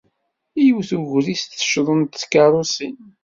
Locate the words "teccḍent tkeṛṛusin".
1.43-2.97